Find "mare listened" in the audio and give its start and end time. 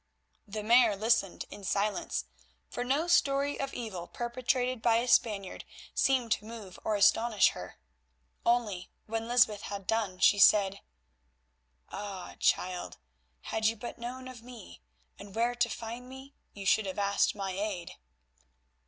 0.63-1.45